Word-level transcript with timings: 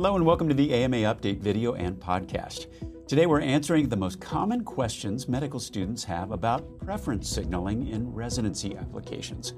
Hello 0.00 0.16
and 0.16 0.24
welcome 0.24 0.48
to 0.48 0.54
the 0.54 0.72
AMA 0.72 0.96
Update 0.96 1.40
video 1.40 1.74
and 1.74 1.94
podcast. 1.94 2.68
Today 3.06 3.26
we're 3.26 3.42
answering 3.42 3.86
the 3.86 3.98
most 3.98 4.18
common 4.18 4.64
questions 4.64 5.28
medical 5.28 5.60
students 5.60 6.02
have 6.04 6.30
about 6.30 6.78
preference 6.78 7.28
signaling 7.28 7.86
in 7.88 8.10
residency 8.10 8.74
applications. 8.78 9.52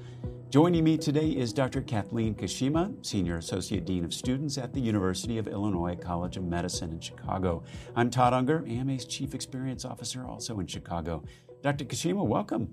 Joining 0.51 0.83
me 0.83 0.99
today 0.99 1.29
is 1.29 1.53
Dr. 1.53 1.81
Kathleen 1.81 2.35
Kashima, 2.35 2.93
Senior 3.07 3.37
Associate 3.37 3.85
Dean 3.85 4.05
of 4.05 4.13
Students 4.13 4.59
at 4.59 4.73
the 4.73 4.81
University 4.81 5.39
of 5.39 5.47
Illinois 5.47 5.95
College 5.95 6.37
of 6.37 6.43
Medicine 6.43 6.91
in 6.91 6.99
Chicago. 6.99 7.63
I'm 7.95 8.11
Todd 8.11 8.33
Unger, 8.33 8.65
AMA's 8.67 9.05
Chief 9.05 9.37
Experience 9.37 9.85
Officer, 9.85 10.27
also 10.27 10.59
in 10.59 10.67
Chicago. 10.67 11.23
Dr. 11.63 11.85
Kashima, 11.85 12.27
welcome. 12.27 12.69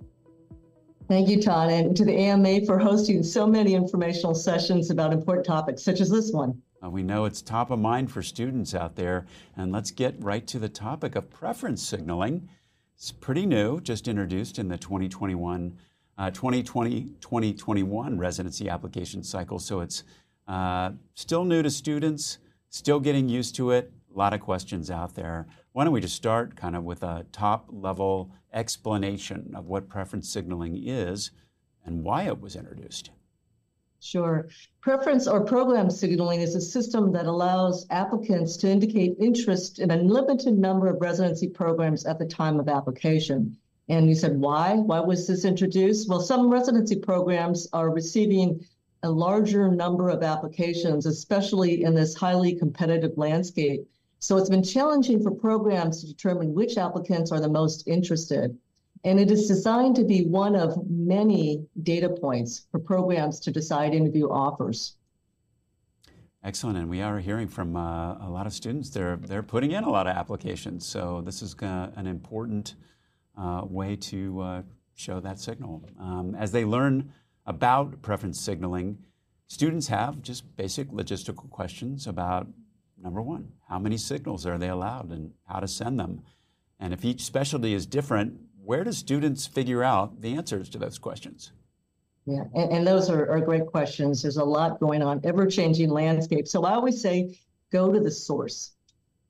Thank 1.08 1.30
you, 1.30 1.40
Todd, 1.40 1.70
and 1.70 1.96
to 1.96 2.04
the 2.04 2.16
AMA 2.16 2.66
for 2.66 2.80
hosting 2.80 3.22
so 3.22 3.46
many 3.46 3.76
informational 3.76 4.34
sessions 4.34 4.90
about 4.90 5.14
important 5.14 5.46
topics 5.46 5.84
such 5.84 6.02
as 6.02 6.10
this 6.10 6.32
one. 6.32 6.60
Uh, 6.84 6.90
we 6.90 7.04
know 7.04 7.26
it's 7.26 7.42
top 7.42 7.72
of 7.72 7.80
mind 7.80 8.12
for 8.12 8.22
students 8.22 8.74
out 8.74 8.96
there, 8.96 9.26
and 9.58 9.72
let's 9.72 9.92
get 9.92 10.16
right 10.24 10.48
to 10.48 10.60
the 10.60 10.70
topic 10.70 11.16
of 11.16 11.30
preference 11.30 11.82
signaling. 11.86 12.48
It's 12.96 13.12
pretty 13.12 13.46
new, 13.46 13.82
just 13.82 14.08
introduced 14.08 14.60
in 14.60 14.70
the 14.70 14.78
2021, 14.78 15.78
uh, 16.18 16.32
2020 16.32 17.16
2021 17.20 18.18
residency 18.18 18.70
application 18.70 19.24
cycle, 19.24 19.60
so 19.60 19.82
it's 19.82 20.04
uh, 20.48 20.92
still 21.16 21.44
new 21.44 21.62
to 21.62 21.70
students, 21.70 22.40
still 22.70 23.00
getting 23.00 23.28
used 23.30 23.56
to 23.56 23.72
it. 23.72 23.92
A 24.14 24.18
lot 24.18 24.34
of 24.34 24.40
questions 24.40 24.90
out 24.90 25.16
there. 25.16 25.48
Why 25.74 25.84
don't 25.84 25.94
we 25.94 26.02
just 26.02 26.16
start 26.16 26.56
kind 26.56 26.76
of 26.76 26.84
with 26.84 27.04
a 27.04 27.26
top 27.32 27.68
level 27.70 28.32
explanation 28.54 29.54
of 29.56 29.68
what 29.68 29.88
preference 29.88 30.30
signaling 30.30 30.82
is 30.84 31.32
and 31.86 32.04
why 32.04 32.24
it 32.24 32.42
was 32.42 32.56
introduced? 32.56 33.12
Sure. 34.02 34.48
Preference 34.80 35.28
or 35.28 35.44
program 35.44 35.90
signaling 35.90 36.40
is 36.40 36.56
a 36.56 36.62
system 36.62 37.12
that 37.12 37.26
allows 37.26 37.86
applicants 37.90 38.56
to 38.58 38.70
indicate 38.70 39.18
interest 39.20 39.80
in 39.80 39.92
a 39.92 39.98
limited 39.98 40.58
number 40.58 40.88
of 40.88 41.02
residency 41.02 41.50
programs 41.50 42.06
at 42.06 42.18
the 42.18 42.26
time 42.26 42.60
of 42.60 42.70
application. 42.70 43.58
And 43.90 44.08
you 44.08 44.16
said, 44.16 44.40
why? 44.40 44.76
Why 44.76 45.00
was 45.00 45.28
this 45.28 45.44
introduced? 45.44 46.08
Well, 46.08 46.22
some 46.22 46.50
residency 46.50 46.96
programs 46.96 47.68
are 47.74 47.90
receiving 47.90 48.66
a 49.04 49.10
larger 49.10 49.70
number 49.70 50.10
of 50.10 50.24
applications, 50.24 51.06
especially 51.06 51.84
in 51.84 51.96
this 51.96 52.16
highly 52.16 52.54
competitive 52.54 53.18
landscape. 53.18 53.86
So 54.20 54.38
it's 54.38 54.50
been 54.50 54.64
challenging 54.64 55.24
for 55.24 55.32
programs 55.32 56.02
to 56.02 56.08
determine 56.08 56.54
which 56.54 56.78
applicants 56.78 57.32
are 57.32 57.40
the 57.40 57.50
most 57.50 57.88
interested. 57.88 58.58
And 59.04 59.20
it 59.20 59.32
is 59.32 59.48
designed 59.48 59.96
to 59.96 60.04
be 60.04 60.26
one 60.26 60.56
of 60.56 60.78
many 60.90 61.66
data 61.84 62.10
points 62.10 62.68
for 62.72 62.80
programs 62.80 63.40
to 63.42 63.52
decide 63.52 63.94
interview 63.94 64.30
offers. 64.30 64.96
Excellent, 66.44 66.78
and 66.78 66.90
we 66.90 67.02
are 67.02 67.20
hearing 67.20 67.48
from 67.48 67.76
uh, 67.76 68.14
a 68.26 68.30
lot 68.30 68.46
of 68.46 68.54
students. 68.54 68.90
They're 68.90 69.18
they're 69.18 69.44
putting 69.44 69.72
in 69.72 69.84
a 69.84 69.90
lot 69.90 70.08
of 70.08 70.16
applications, 70.16 70.86
so 70.86 71.22
this 71.22 71.42
is 71.42 71.54
uh, 71.62 71.92
an 71.98 72.08
important 72.08 72.76
uh, 73.38 73.64
way 73.66 73.98
to 73.98 74.40
uh, 74.40 74.62
show 74.96 75.20
that 75.20 75.40
signal. 75.40 75.84
Um, 76.00 76.36
as 76.36 76.54
they 76.54 76.64
learn 76.64 77.12
about 77.46 78.02
preference 78.02 78.40
signaling, 78.40 79.00
students 79.48 79.88
have 79.88 80.22
just 80.22 80.56
basic 80.56 80.92
logistical 80.92 81.50
questions 81.50 82.08
about 82.08 82.48
number 83.02 83.22
one, 83.22 83.52
how 83.68 83.80
many 83.80 83.98
signals 83.98 84.46
are 84.46 84.58
they 84.58 84.70
allowed, 84.70 85.12
and 85.12 85.32
how 85.46 85.60
to 85.60 85.68
send 85.68 86.00
them. 86.00 86.22
And 86.80 86.94
if 86.94 87.04
each 87.04 87.24
specialty 87.24 87.74
is 87.74 87.86
different, 87.86 88.40
where 88.70 88.84
do 88.84 88.92
students 88.92 89.48
figure 89.48 89.84
out 89.84 90.22
the 90.22 90.36
answers 90.36 90.70
to 90.70 90.78
those 90.78 91.00
questions? 91.00 91.52
Yeah, 92.28 92.44
and, 92.54 92.72
and 92.72 92.86
those 92.86 93.10
are, 93.10 93.28
are 93.28 93.42
great 93.42 93.66
questions. 93.66 94.22
There's 94.22 94.38
a 94.38 94.44
lot 94.44 94.80
going 94.80 95.02
on, 95.02 95.22
ever 95.24 95.48
changing 95.48 95.90
landscape. 95.90 96.48
So 96.48 96.66
I 96.66 96.76
always 96.76 97.02
say 97.02 97.40
go 97.72 97.92
to 97.92 98.00
the 98.00 98.12
source. 98.12 98.74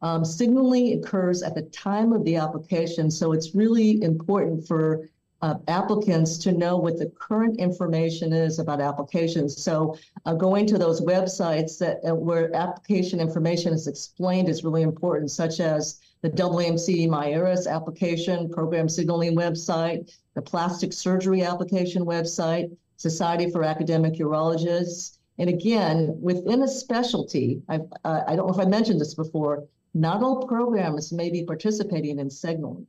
Um, 0.01 0.25
signaling 0.25 0.99
occurs 0.99 1.41
at 1.41 1.55
the 1.55 1.61
time 1.61 2.11
of 2.11 2.25
the 2.25 2.35
application, 2.35 3.09
so 3.09 3.31
it's 3.31 3.55
really 3.55 4.03
important 4.03 4.67
for 4.67 5.07
uh, 5.41 5.55
applicants 5.67 6.37
to 6.37 6.51
know 6.51 6.77
what 6.77 6.97
the 6.97 7.11
current 7.17 7.57
information 7.57 8.33
is 8.33 8.59
about 8.59 8.81
applications. 8.81 9.61
So 9.63 9.95
uh, 10.25 10.33
going 10.33 10.65
to 10.67 10.77
those 10.77 11.01
websites 11.01 11.77
that 11.79 11.99
uh, 12.07 12.13
where 12.13 12.53
application 12.55 13.19
information 13.19 13.73
is 13.73 13.87
explained 13.87 14.49
is 14.49 14.63
really 14.63 14.81
important, 14.81 15.31
such 15.31 15.59
as 15.59 16.01
the 16.21 16.29
AAMC 16.29 17.07
MyERAS 17.07 17.67
application 17.67 18.49
program 18.49 18.89
signaling 18.89 19.35
website, 19.35 20.11
the 20.33 20.41
plastic 20.41 20.91
surgery 20.91 21.43
application 21.43 22.03
website, 22.03 22.75
Society 22.97 23.49
for 23.49 23.63
Academic 23.63 24.15
Urologists. 24.15 25.19
And 25.37 25.49
again, 25.49 26.17
within 26.21 26.63
a 26.63 26.67
specialty, 26.67 27.61
I've, 27.69 27.87
I 28.03 28.35
don't 28.35 28.47
know 28.47 28.53
if 28.53 28.59
I 28.59 28.69
mentioned 28.69 28.99
this 28.99 29.13
before, 29.13 29.63
not 29.93 30.21
all 30.21 30.45
programs 30.45 31.13
may 31.13 31.29
be 31.29 31.45
participating 31.45 32.19
in 32.19 32.29
signaling. 32.29 32.85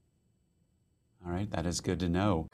All 1.25 1.33
right, 1.33 1.51
that 1.51 1.67
is 1.67 1.81
good 1.81 2.01
to 2.01 2.09
know. 2.09 2.47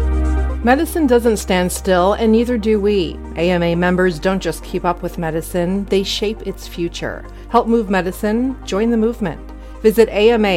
Medicine 0.64 1.06
doesn't 1.06 1.36
stand 1.36 1.70
still, 1.70 2.14
and 2.14 2.32
neither 2.32 2.58
do 2.58 2.80
we. 2.80 3.14
AMA 3.36 3.76
members 3.76 4.18
don't 4.18 4.42
just 4.42 4.64
keep 4.64 4.84
up 4.84 5.02
with 5.02 5.18
medicine, 5.18 5.84
they 5.84 6.02
shape 6.02 6.46
its 6.46 6.66
future. 6.66 7.24
Help 7.48 7.68
move 7.68 7.88
medicine, 7.88 8.56
join 8.64 8.90
the 8.90 8.96
movement. 8.96 9.40
Visit 9.82 10.08
ama-assn.org 10.08 10.50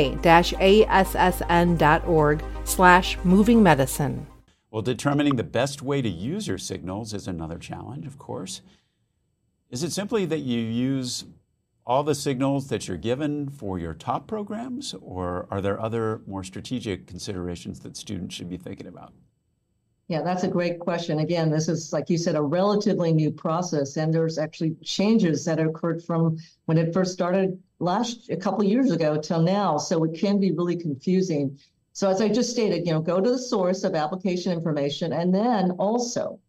slash 2.64 3.18
moving 3.24 3.62
medicine. 3.62 4.26
Well, 4.72 4.82
determining 4.82 5.36
the 5.36 5.44
best 5.44 5.82
way 5.82 6.02
to 6.02 6.10
use 6.10 6.48
your 6.48 6.58
signals 6.58 7.14
is 7.14 7.28
another 7.28 7.60
challenge, 7.60 8.08
of 8.08 8.18
course. 8.18 8.62
Is 9.70 9.84
it 9.84 9.92
simply 9.92 10.26
that 10.26 10.40
you 10.40 10.60
use 10.60 11.26
all 11.90 12.04
the 12.04 12.14
signals 12.14 12.68
that 12.68 12.88
you're 12.88 12.98
given 12.98 13.50
for 13.50 13.80
your 13.80 13.96
top 13.96 14.28
programs, 14.28 14.94
or 15.02 15.48
are 15.50 15.60
there 15.60 15.82
other 15.82 16.22
more 16.28 16.44
strategic 16.44 17.08
considerations 17.08 17.80
that 17.80 17.98
students 17.98 18.36
should 18.36 18.48
be 18.48 18.58
thinking 18.58 18.86
about? 18.86 19.12
Yeah, 20.08 20.22
that's 20.22 20.44
a 20.44 20.48
great 20.48 20.78
question. 20.80 21.18
Again, 21.18 21.50
this 21.50 21.68
is, 21.68 21.92
like 21.92 22.08
you 22.08 22.18
said, 22.20 22.36
a 22.36 22.42
relatively 22.42 23.12
new 23.12 23.32
process, 23.32 23.98
and 23.98 24.14
there's 24.14 24.38
actually 24.38 24.76
changes 24.84 25.44
that 25.46 25.60
occurred 25.60 26.04
from 26.04 26.38
when 26.66 26.78
it 26.78 26.94
first 26.94 27.12
started 27.12 27.60
last 27.80 28.30
a 28.30 28.38
couple 28.38 28.64
years 28.64 28.92
ago 28.92 29.20
till 29.20 29.42
now. 29.42 29.80
So 29.80 30.04
it 30.04 30.14
can 30.14 30.40
be 30.40 30.52
really 30.52 30.78
confusing. 30.78 31.58
So 31.94 32.08
as 32.08 32.22
I 32.22 32.30
just 32.30 32.52
stated, 32.52 32.86
you 32.86 32.94
know, 32.94 33.02
go 33.02 33.20
to 33.20 33.32
the 33.32 33.40
source 33.40 33.84
of 33.84 33.96
application 33.96 34.52
information 34.52 35.12
and 35.12 35.34
then 35.34 35.72
also 35.72 36.40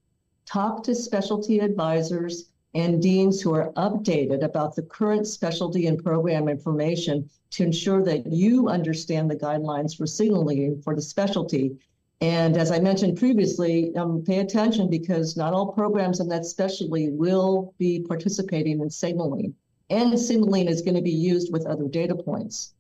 talk 0.45 0.83
to 0.83 0.95
specialty 0.95 1.61
advisors 1.61 2.50
and 2.75 3.03
deans 3.03 3.41
who 3.41 3.55
are 3.55 3.73
updated 3.73 4.43
about 4.43 4.77
the 4.77 4.83
current 4.83 5.27
specialty 5.27 5.87
and 5.87 6.03
program 6.03 6.49
information 6.49 7.29
to 7.51 7.65
ensure 7.65 8.03
that 8.05 8.27
you 8.27 8.69
understand 8.69 9.31
the 9.31 9.37
guidelines 9.37 9.97
for 9.97 10.07
signaling 10.07 10.81
for 10.83 10.95
the 10.95 11.03
specialty. 11.03 11.77
And 12.21 12.57
as 12.57 12.71
I 12.71 12.79
mentioned 12.79 13.19
previously, 13.19 13.95
um, 13.97 14.23
pay 14.25 14.39
attention 14.39 14.89
because 14.89 15.37
not 15.37 15.53
all 15.53 15.73
programs 15.73 16.21
in 16.21 16.29
that 16.29 16.45
specialty 16.45 17.09
will 17.11 17.75
be 17.79 18.05
participating 18.07 18.81
in 18.81 18.91
signaling 18.91 19.55
and 19.91 20.19
signaling 20.19 20.69
is 20.69 20.83
going 20.83 20.95
to 20.95 21.03
be 21.03 21.11
used 21.11 21.53
with 21.53 21.67
other 21.67 21.89
data 21.89 22.15
points. 22.15 22.75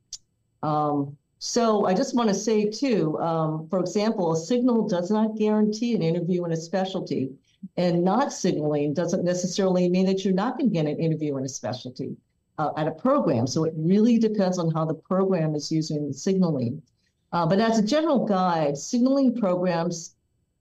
Um, 0.62 1.16
so 1.38 1.86
I 1.86 1.94
just 1.94 2.14
want 2.14 2.28
to 2.28 2.34
say 2.34 2.66
too, 2.66 3.18
um, 3.18 3.66
for 3.68 3.80
example, 3.80 4.32
a 4.32 4.36
signal 4.36 4.86
does 4.86 5.10
not 5.10 5.36
guarantee 5.36 5.94
an 5.94 6.02
interview 6.02 6.44
in 6.44 6.52
a 6.52 6.56
specialty 6.56 7.30
and 7.76 8.03
not 8.03 8.32
signaling 8.32 8.94
doesn't 8.94 9.25
necessarily 9.25 9.88
mean 9.88 10.06
that 10.06 10.25
you're 10.25 10.34
not 10.34 10.59
going 10.59 10.71
to 10.71 10.75
get 10.75 10.87
an 10.87 10.98
interview 10.98 11.37
in 11.37 11.44
a 11.44 11.48
specialty 11.48 12.16
uh, 12.59 12.71
at 12.76 12.88
a 12.88 12.93
program. 12.93 13.47
So 13.47 13.65
it 13.65 13.75
really 13.76 14.19
depends 14.19 14.59
on 14.59 14.71
how 14.71 14.84
the 14.84 14.94
program 14.94 15.54
is 15.54 15.71
using 15.71 16.09
the 16.09 16.15
signaling. 16.15 16.82
Uh, 17.32 17.47
but 17.47 17.60
as 17.60 17.78
a 17.78 17.82
general 17.82 18.26
guide, 18.26 18.76
signaling 18.76 19.37
programs, 19.37 20.15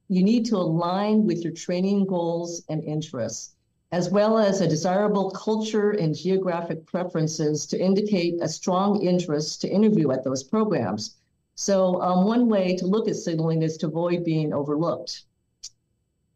you 0.07 0.23
need 0.23 0.45
to 0.45 0.57
align 0.57 1.25
with 1.25 1.43
your 1.43 1.53
training 1.53 2.05
goals 2.05 2.63
and 2.69 2.83
interests 2.83 3.55
as 3.91 4.09
well 4.11 4.37
as 4.37 4.61
a 4.61 4.67
desirable 4.67 5.31
culture 5.31 5.91
and 5.91 6.15
geographic 6.15 6.85
preferences 6.85 7.65
to 7.65 7.83
indicate 7.83 8.35
a 8.41 8.47
strong 8.47 9.01
interest 9.01 9.61
to 9.61 9.69
interview 9.69 10.11
at 10.11 10.23
those 10.23 10.43
programs. 10.43 11.15
So 11.55 11.99
um, 12.01 12.25
one 12.25 12.47
way 12.47 12.75
to 12.77 12.85
look 12.85 13.07
at 13.07 13.15
signaling 13.15 13.63
is 13.63 13.77
to 13.77 13.87
avoid 13.87 14.23
being 14.23 14.53
overlooked. 14.53 15.23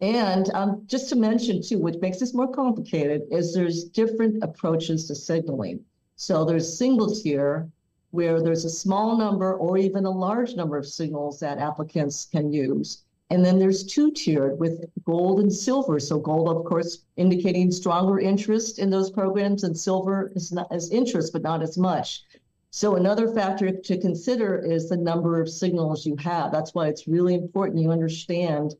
And 0.03 0.53
um, 0.53 0.83
just 0.85 1.07
to 1.09 1.15
mention 1.15 1.61
too, 1.61 1.79
what 1.79 2.01
makes 2.01 2.19
this 2.19 2.33
more 2.33 2.51
complicated 2.51 3.21
is 3.31 3.53
there's 3.53 3.85
different 3.85 4.43
approaches 4.43 5.07
to 5.07 5.15
signaling. 5.15 5.79
So 6.17 6.43
there's 6.43 6.77
single 6.77 7.15
tier, 7.15 7.69
where 8.11 8.41
there's 8.41 8.65
a 8.65 8.69
small 8.69 9.15
number 9.17 9.55
or 9.55 9.77
even 9.77 10.03
a 10.03 10.11
large 10.11 10.55
number 10.55 10.77
of 10.77 10.85
signals 10.85 11.39
that 11.39 11.57
applicants 11.57 12.27
can 12.29 12.51
use. 12.51 13.05
And 13.29 13.45
then 13.45 13.57
there's 13.57 13.85
two 13.85 14.11
tiered 14.11 14.59
with 14.59 14.83
gold 15.05 15.39
and 15.39 15.51
silver. 15.51 16.01
So 16.01 16.19
gold, 16.19 16.49
of 16.49 16.65
course, 16.65 17.05
indicating 17.15 17.71
stronger 17.71 18.19
interest 18.19 18.79
in 18.79 18.89
those 18.89 19.09
programs, 19.09 19.63
and 19.63 19.75
silver 19.75 20.33
is 20.35 20.51
not 20.51 20.67
as 20.69 20.91
interest, 20.91 21.31
but 21.31 21.43
not 21.43 21.63
as 21.63 21.77
much. 21.77 22.23
So 22.71 22.97
another 22.97 23.33
factor 23.33 23.71
to 23.71 23.97
consider 23.97 24.59
is 24.59 24.89
the 24.89 24.97
number 24.97 25.39
of 25.39 25.47
signals 25.47 26.05
you 26.05 26.17
have. 26.17 26.51
That's 26.51 26.75
why 26.75 26.89
it's 26.89 27.07
really 27.07 27.35
important 27.35 27.79
you 27.79 27.91
understand 27.91 28.75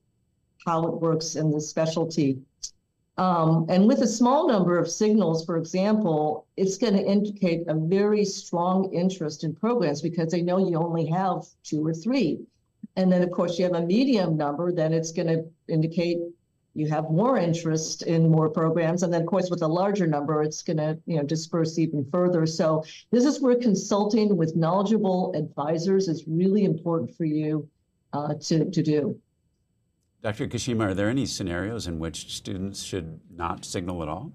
how 0.66 0.88
it 0.88 1.02
works 1.02 1.36
in 1.36 1.52
the 1.52 1.62
specialty. 1.62 2.40
Um, 3.18 3.68
and 3.70 3.88
with 3.88 4.02
a 4.02 4.08
small 4.08 4.48
number 4.48 4.78
of 4.78 4.90
signals, 4.90 5.46
for 5.46 5.58
example, 5.58 6.48
it's 6.58 6.78
going 6.78 6.94
to 6.94 7.06
indicate 7.06 7.68
a 7.68 7.76
very 7.76 8.26
strong 8.26 8.92
interest 8.92 9.44
in 9.44 9.54
programs 9.54 10.02
because 10.02 10.32
they 10.32 10.42
know 10.42 10.58
you 10.58 10.78
only 10.78 11.06
have 11.08 11.46
two 11.64 11.86
or 11.86 11.94
three. 11.94 12.40
And 12.96 13.12
then, 13.12 13.22
of 13.22 13.32
course, 13.32 13.60
you 13.60 13.66
have 13.66 13.76
a 13.76 13.86
medium 13.86 14.36
number, 14.36 14.72
then 14.72 14.94
it's 14.94 15.12
going 15.12 15.28
to 15.28 15.46
indicate 15.68 16.20
you 16.76 16.88
have 16.88 17.12
more 17.12 17.38
interest 17.38 18.02
in 18.04 18.30
more 18.30 18.50
programs. 18.50 19.04
And 19.04 19.14
then, 19.14 19.22
of 19.22 19.28
course, 19.28 19.50
with 19.50 19.62
a 19.62 19.68
larger 19.68 20.08
number, 20.08 20.42
it's 20.42 20.64
going 20.64 20.78
to 20.78 20.98
you 21.06 21.18
know 21.18 21.24
disperse 21.24 21.78
even 21.78 22.04
further. 22.12 22.46
So 22.46 22.84
this 23.12 23.26
is 23.26 23.42
where 23.42 23.56
consulting 23.56 24.36
with 24.36 24.56
knowledgeable 24.56 25.34
advisors 25.36 26.08
is 26.08 26.24
really 26.28 26.66
important 26.66 27.16
for 27.16 27.26
you 27.26 27.70
uh, 28.12 28.34
to, 28.42 28.70
to 28.70 28.84
do. 28.84 29.20
Dr. 30.24 30.48
Kashima, 30.48 30.86
are 30.86 30.94
there 30.94 31.10
any 31.10 31.26
scenarios 31.26 31.86
in 31.86 32.00
which 32.00 32.34
students 32.34 32.82
should 32.82 33.20
not 33.30 33.66
signal 33.66 34.02
at 34.02 34.08
all? 34.08 34.32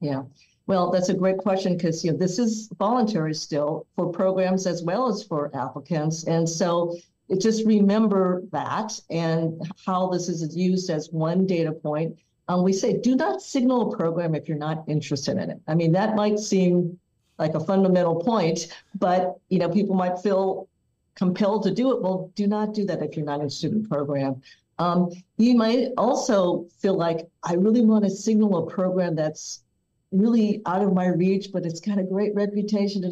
Yeah. 0.00 0.24
Well, 0.66 0.90
that's 0.90 1.08
a 1.08 1.14
great 1.14 1.38
question 1.38 1.74
because 1.76 2.04
you 2.04 2.12
know 2.12 2.18
this 2.18 2.38
is 2.38 2.68
voluntary 2.78 3.34
still 3.34 3.86
for 3.96 4.12
programs 4.12 4.66
as 4.66 4.82
well 4.82 5.08
as 5.08 5.22
for 5.24 5.50
applicants, 5.56 6.24
and 6.24 6.46
so 6.48 6.96
just 7.38 7.64
remember 7.64 8.42
that 8.52 9.00
and 9.08 9.60
how 9.84 10.08
this 10.10 10.28
is 10.28 10.54
used 10.54 10.90
as 10.90 11.08
one 11.10 11.46
data 11.46 11.72
point. 11.72 12.16
Um, 12.48 12.62
we 12.62 12.72
say 12.72 12.98
do 12.98 13.16
not 13.16 13.40
signal 13.40 13.90
a 13.92 13.96
program 13.96 14.34
if 14.34 14.48
you're 14.48 14.58
not 14.58 14.84
interested 14.86 15.38
in 15.38 15.50
it. 15.50 15.60
I 15.66 15.74
mean 15.74 15.92
that 15.92 16.14
might 16.14 16.38
seem 16.38 16.98
like 17.38 17.54
a 17.54 17.60
fundamental 17.60 18.16
point, 18.16 18.68
but 18.96 19.40
you 19.48 19.58
know 19.58 19.70
people 19.70 19.96
might 19.96 20.18
feel 20.18 20.68
compelled 21.14 21.62
to 21.64 21.74
do 21.74 21.92
it. 21.92 22.02
Well, 22.02 22.30
do 22.34 22.46
not 22.46 22.74
do 22.74 22.84
that 22.84 23.02
if 23.02 23.16
you're 23.16 23.26
not 23.26 23.40
interested 23.40 23.72
in 23.72 23.82
the 23.82 23.88
program. 23.88 24.42
Um, 24.80 25.10
you 25.36 25.56
might 25.56 25.88
also 25.98 26.66
feel 26.80 26.96
like, 26.96 27.28
I 27.44 27.52
really 27.52 27.84
want 27.84 28.04
to 28.04 28.10
signal 28.10 28.66
a 28.66 28.70
program 28.70 29.14
that's 29.14 29.62
really 30.10 30.62
out 30.64 30.82
of 30.82 30.94
my 30.94 31.08
reach, 31.08 31.50
but 31.52 31.66
it's 31.66 31.80
got 31.80 31.98
a 31.98 32.02
great 32.02 32.34
reputation. 32.34 33.04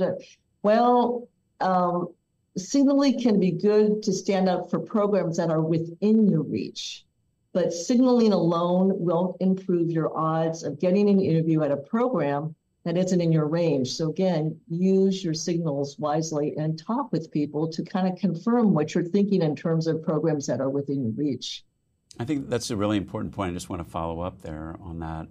Well, 0.62 1.28
um, 1.60 2.08
signaling 2.56 3.20
can 3.20 3.38
be 3.38 3.50
good 3.50 4.02
to 4.04 4.14
stand 4.14 4.48
up 4.48 4.70
for 4.70 4.78
programs 4.80 5.36
that 5.36 5.50
are 5.50 5.60
within 5.60 6.26
your 6.26 6.42
reach, 6.42 7.04
but 7.52 7.74
signaling 7.74 8.32
alone 8.32 8.92
won't 8.94 9.36
improve 9.40 9.90
your 9.90 10.16
odds 10.16 10.62
of 10.62 10.80
getting 10.80 11.10
an 11.10 11.20
interview 11.20 11.62
at 11.62 11.70
a 11.70 11.76
program 11.76 12.54
that 12.88 12.96
isn't 12.96 13.20
in 13.20 13.30
your 13.30 13.46
range. 13.46 13.92
So 13.92 14.08
again, 14.08 14.58
use 14.66 15.22
your 15.22 15.34
signals 15.34 15.98
wisely 15.98 16.54
and 16.56 16.78
talk 16.78 17.12
with 17.12 17.30
people 17.30 17.70
to 17.70 17.84
kind 17.84 18.10
of 18.10 18.18
confirm 18.18 18.72
what 18.72 18.94
you're 18.94 19.04
thinking 19.04 19.42
in 19.42 19.54
terms 19.54 19.86
of 19.86 20.02
programs 20.02 20.46
that 20.46 20.60
are 20.60 20.70
within 20.70 21.02
your 21.02 21.12
reach. 21.12 21.64
I 22.18 22.24
think 22.24 22.48
that's 22.48 22.70
a 22.70 22.76
really 22.76 22.96
important 22.96 23.34
point. 23.34 23.50
I 23.50 23.54
just 23.54 23.68
want 23.68 23.84
to 23.84 23.90
follow 23.90 24.20
up 24.22 24.40
there 24.40 24.76
on 24.82 25.00
that 25.00 25.28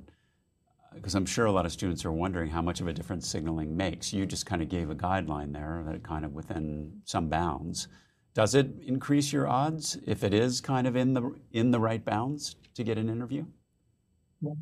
because 0.94 1.16
I'm 1.16 1.26
sure 1.26 1.48
a 1.48 1.52
lot 1.52 1.66
of 1.66 1.72
students 1.72 2.06
are 2.06 2.12
wondering 2.12 2.52
how 2.52 2.62
much 2.62 2.80
of 2.80 2.88
a 2.88 2.94
difference 2.94 3.28
signaling 3.28 3.76
makes. 3.76 4.14
You 4.14 4.28
just 4.28 4.46
kind 4.46 4.62
of 4.62 4.70
gave 4.70 4.92
a 4.92 4.96
guideline 4.96 5.52
there 5.52 5.84
that 5.88 6.04
kind 6.04 6.26
of 6.26 6.34
within 6.34 7.02
some 7.06 7.28
bounds. 7.28 7.88
Does 8.36 8.54
it 8.54 8.68
increase 8.86 9.34
your 9.34 9.48
odds 9.48 9.98
if 10.06 10.24
it 10.24 10.32
is 10.32 10.62
kind 10.62 10.86
of 10.86 10.96
in 10.96 11.16
the 11.16 11.36
in 11.52 11.72
the 11.72 11.80
right 11.80 12.06
bounds 12.06 12.56
to 12.76 12.84
get 12.84 13.00
an 13.00 13.10
interview? 13.10 13.46
Yeah. 14.42 14.54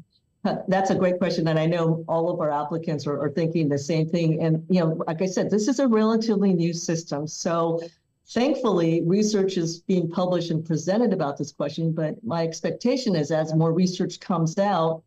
That's 0.68 0.90
a 0.90 0.96
great 0.96 1.18
question, 1.18 1.48
and 1.48 1.60
I 1.60 1.66
know 1.66 2.04
all 2.08 2.30
of 2.30 2.40
our 2.40 2.52
applicants 2.52 3.08
are, 3.08 3.20
are, 3.20 3.30
thinking 3.30 3.70
the 3.70 3.78
same 3.78 4.08
thing. 4.08 4.42
And 4.42 4.66
you 4.70 4.80
know, 4.80 5.04
like 5.08 5.22
I 5.22 5.26
said, 5.26 5.50
this 5.50 5.68
is 5.68 5.80
a 5.80 5.88
relatively 5.88 6.54
new 6.54 6.74
system, 6.74 7.28
so 7.28 7.82
thankfully, 8.28 9.02
research 9.06 9.58
is 9.58 9.80
being 9.80 10.10
published 10.10 10.52
and 10.52 10.66
presented 10.66 11.14
about 11.14 11.38
this 11.38 11.52
question. 11.52 11.92
But 11.92 12.24
my 12.24 12.44
expectation 12.44 13.16
is, 13.16 13.32
as 13.32 13.54
more 13.54 13.74
research 13.74 14.20
comes 14.20 14.58
out, 14.58 15.04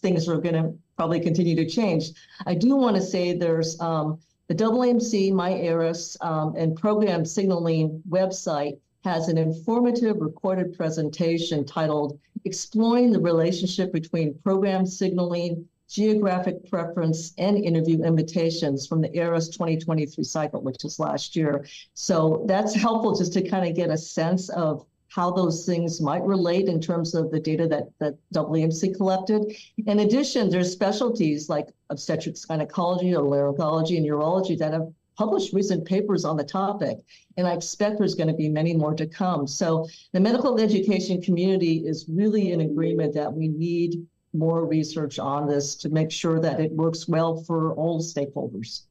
things 0.00 0.28
are 0.28 0.38
going 0.38 0.54
to 0.54 0.74
probably 0.96 1.20
continue 1.20 1.56
to 1.56 1.66
change. 1.68 2.10
I 2.46 2.54
do 2.54 2.74
want 2.76 2.96
to 2.96 3.02
say 3.02 3.32
there's 3.32 3.80
um, 3.80 4.18
the 4.48 4.54
AAMC, 4.54 5.32
MyERAS, 5.32 6.16
um, 6.20 6.54
and 6.56 6.76
program 6.76 7.24
signaling 7.24 8.02
website 8.08 8.78
has 9.04 9.28
an 9.28 9.38
informative 9.38 10.16
recorded 10.20 10.76
presentation 10.76 11.64
titled 11.64 12.18
Exploring 12.44 13.12
the 13.12 13.20
Relationship 13.20 13.92
Between 13.92 14.34
Program 14.44 14.86
Signaling, 14.86 15.66
Geographic 15.88 16.68
Preference, 16.68 17.32
and 17.38 17.56
Interview 17.56 18.02
Invitations 18.04 18.86
from 18.86 19.00
the 19.00 19.14
ERAS 19.16 19.48
2023 19.48 20.22
cycle, 20.24 20.60
which 20.60 20.84
is 20.84 20.98
last 20.98 21.34
year. 21.34 21.66
So 21.94 22.44
that's 22.46 22.74
helpful 22.74 23.14
just 23.14 23.32
to 23.34 23.48
kind 23.48 23.68
of 23.68 23.74
get 23.74 23.90
a 23.90 23.96
sense 23.96 24.48
of 24.50 24.84
how 25.08 25.30
those 25.30 25.64
things 25.64 26.00
might 26.00 26.22
relate 26.22 26.68
in 26.68 26.80
terms 26.80 27.14
of 27.14 27.30
the 27.30 27.40
data 27.40 27.66
that, 27.66 27.88
that 27.98 28.14
AAMC 28.34 28.94
collected. 28.94 29.56
In 29.86 30.00
addition, 30.00 30.50
there's 30.50 30.70
specialties 30.70 31.48
like 31.48 31.68
obstetrics 31.88 32.44
gynecology, 32.44 33.14
or 33.14 33.22
otolaryngology, 33.24 33.96
and 33.96 34.06
urology 34.06 34.58
that 34.58 34.74
have 34.74 34.92
published 35.18 35.52
recent 35.52 35.84
papers 35.84 36.24
on 36.24 36.36
the 36.36 36.44
topic, 36.44 36.98
and 37.36 37.46
I 37.46 37.52
expect 37.52 37.98
there's 37.98 38.14
going 38.14 38.28
to 38.28 38.34
be 38.34 38.48
many 38.48 38.72
more 38.72 38.94
to 38.94 39.06
come. 39.06 39.48
So 39.48 39.88
the 40.12 40.20
medical 40.20 40.60
education 40.60 41.20
community 41.20 41.78
is 41.84 42.06
really 42.08 42.52
in 42.52 42.60
agreement 42.60 43.14
that 43.14 43.32
we 43.32 43.48
need 43.48 44.06
more 44.32 44.64
research 44.64 45.18
on 45.18 45.48
this 45.48 45.74
to 45.76 45.88
make 45.88 46.12
sure 46.12 46.38
that 46.40 46.60
it 46.60 46.70
works 46.70 47.08
well 47.08 47.42
for 47.42 47.74
all 47.74 48.00
stakeholders. 48.00 48.82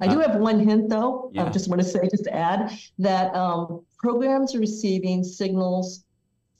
I 0.00 0.06
do 0.06 0.22
uh, 0.22 0.28
have 0.28 0.40
one 0.40 0.60
hint, 0.60 0.88
though. 0.88 1.32
Yeah. 1.34 1.46
I 1.46 1.48
just 1.50 1.68
want 1.68 1.82
to 1.82 1.88
say, 1.88 2.08
just 2.08 2.24
to 2.24 2.34
add, 2.34 2.78
that 3.00 3.34
um, 3.34 3.84
programs 3.98 4.54
receiving 4.54 5.24
signals 5.24 6.04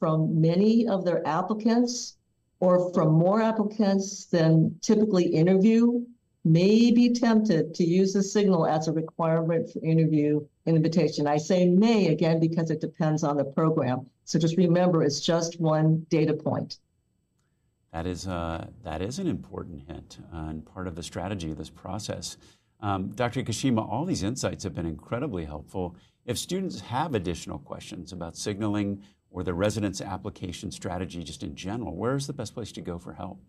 from 0.01 0.41
many 0.41 0.89
of 0.89 1.05
their 1.05 1.25
applicants 1.25 2.17
or 2.59 2.93
from 2.93 3.13
more 3.13 3.41
applicants 3.41 4.27
than 4.27 4.77
typically 4.83 5.25
interview 5.25 6.05
may 6.45 6.91
be 6.91 7.13
tempted 7.13 7.75
to 7.75 7.85
use 7.85 8.13
the 8.13 8.23
signal 8.23 8.67
as 8.67 8.89
a 8.89 8.93
requirement 8.93 9.71
for 9.71 9.85
interview 9.85 10.41
invitation. 10.67 11.27
I 11.27 11.37
say 11.37 11.67
may 11.67 12.09
again 12.09 12.41
because 12.41 12.71
it 12.71 12.81
depends 12.81 13.25
on 13.25 13.37
the 13.37 13.45
program. 13.45 14.07
So 14.25 14.39
just 14.39 14.57
remember, 14.57 15.03
it's 15.03 15.21
just 15.21 15.61
one 15.61 16.07
data 16.09 16.33
point. 16.33 16.79
That 17.93 18.07
is, 18.07 18.27
uh, 18.27 18.69
that 18.85 19.03
is 19.03 19.19
an 19.19 19.27
important 19.27 19.83
hint 19.89 20.19
uh, 20.33 20.47
and 20.49 20.65
part 20.65 20.87
of 20.87 20.95
the 20.95 21.03
strategy 21.03 21.51
of 21.51 21.59
this 21.59 21.71
process. 21.71 22.37
Um, 22.81 23.09
Dr. 23.09 23.43
Kashima, 23.43 23.87
all 23.87 24.05
these 24.05 24.23
insights 24.23 24.65
have 24.65 24.75
been 24.75 24.87
incredibly 24.87 25.45
helpful. 25.45 25.97
If 26.25 26.39
students 26.39 26.81
have 26.81 27.15
additional 27.15 27.59
questions 27.59 28.13
about 28.13 28.37
signaling 28.37 29.03
or 29.31 29.43
the 29.43 29.53
residence 29.55 30.01
application 30.01 30.71
strategy 30.71 31.23
just 31.23 31.43
in 31.43 31.55
general, 31.55 31.97
where 31.97 32.15
is 32.15 32.27
the 32.27 32.33
best 32.33 32.55
place 32.55 32.73
to 32.73 32.81
go 32.81 32.99
for 32.99 33.13
help? 33.13 33.41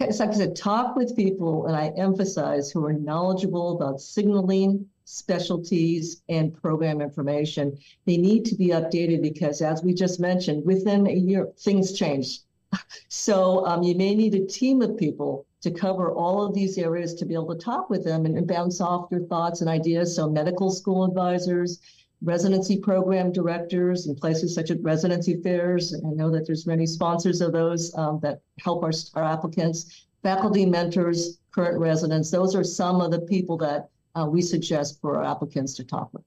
It's 0.00 0.18
like 0.18 0.30
I 0.30 0.32
said, 0.32 0.56
talk 0.56 0.96
with 0.96 1.16
people, 1.16 1.66
and 1.66 1.76
I 1.76 1.88
emphasize 1.96 2.70
who 2.70 2.84
are 2.86 2.92
knowledgeable 2.92 3.76
about 3.76 4.00
signaling, 4.00 4.86
specialties, 5.04 6.22
and 6.28 6.54
program 6.54 7.00
information. 7.00 7.76
They 8.06 8.16
need 8.16 8.44
to 8.46 8.54
be 8.54 8.68
updated 8.68 9.22
because, 9.22 9.60
as 9.60 9.82
we 9.82 9.92
just 9.92 10.20
mentioned, 10.20 10.64
within 10.64 11.06
a 11.06 11.14
year, 11.14 11.48
things 11.58 11.92
change. 11.92 12.40
So 13.08 13.66
um, 13.66 13.82
you 13.82 13.96
may 13.96 14.14
need 14.14 14.34
a 14.34 14.46
team 14.46 14.80
of 14.80 14.96
people 14.96 15.44
to 15.62 15.70
cover 15.70 16.12
all 16.12 16.46
of 16.46 16.54
these 16.54 16.78
areas 16.78 17.14
to 17.14 17.26
be 17.26 17.34
able 17.34 17.54
to 17.54 17.60
talk 17.60 17.90
with 17.90 18.04
them 18.04 18.24
and, 18.24 18.36
and 18.38 18.46
bounce 18.46 18.80
off 18.80 19.10
your 19.10 19.24
thoughts 19.26 19.60
and 19.60 19.68
ideas. 19.68 20.14
So 20.14 20.30
medical 20.30 20.70
school 20.70 21.04
advisors, 21.04 21.80
residency 22.22 22.78
program 22.78 23.32
directors 23.32 24.06
in 24.06 24.14
places 24.14 24.54
such 24.54 24.70
as 24.70 24.78
residency 24.78 25.40
fairs. 25.42 25.94
I 25.94 26.10
know 26.10 26.30
that 26.30 26.46
there's 26.46 26.66
many 26.66 26.86
sponsors 26.86 27.40
of 27.40 27.52
those 27.52 27.96
um, 27.96 28.20
that 28.20 28.40
help 28.58 28.82
our, 28.82 28.92
our 29.14 29.24
applicants, 29.24 30.06
faculty 30.22 30.66
mentors, 30.66 31.38
current 31.50 31.78
residents. 31.78 32.30
Those 32.30 32.54
are 32.54 32.64
some 32.64 33.00
of 33.00 33.10
the 33.10 33.20
people 33.20 33.56
that 33.58 33.88
uh, 34.14 34.26
we 34.26 34.42
suggest 34.42 35.00
for 35.00 35.16
our 35.16 35.24
applicants 35.24 35.74
to 35.74 35.84
talk 35.84 36.12
with. 36.12 36.22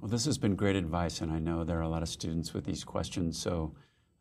Well, 0.00 0.08
this 0.08 0.24
has 0.26 0.38
been 0.38 0.54
great 0.54 0.76
advice, 0.76 1.20
and 1.20 1.30
I 1.30 1.40
know 1.40 1.64
there 1.64 1.78
are 1.78 1.82
a 1.82 1.88
lot 1.88 2.02
of 2.02 2.08
students 2.08 2.54
with 2.54 2.64
these 2.64 2.84
questions. 2.84 3.36
So 3.36 3.74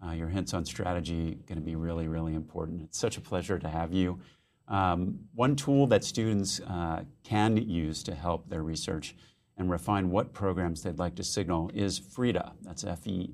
uh, 0.06 0.12
your 0.12 0.28
hints 0.28 0.54
on 0.54 0.66
strategy 0.66 1.38
going 1.48 1.58
to 1.58 1.64
be 1.64 1.76
really, 1.76 2.08
really 2.08 2.34
important. 2.34 2.82
It's 2.82 2.98
such 2.98 3.18
a 3.18 3.22
pleasure 3.22 3.60
to 3.60 3.70
have 3.70 3.94
you. 3.94 4.20
Um, 4.68 5.20
one 5.34 5.56
tool 5.56 5.88
that 5.88 6.04
students 6.04 6.60
uh, 6.60 7.04
can 7.24 7.56
use 7.58 8.04
to 8.04 8.16
help 8.16 8.50
their 8.50 8.64
research 8.64 9.16
and 9.58 9.72
refine 9.72 10.10
what 10.10 10.34
programs 10.34 10.84
they'd 10.84 11.00
like 11.00 11.16
to 11.16 11.24
signal 11.24 11.72
is 11.74 11.98
FREIDA. 12.00 12.52
That's 12.62 12.84
F-E-F-R-E-I-D-A. 12.84 13.34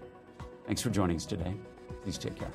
Thanks 0.69 0.83
for 0.83 0.91
joining 0.91 1.15
us 1.15 1.25
today. 1.25 1.55
Please 2.03 2.19
take 2.19 2.35
care. 2.35 2.51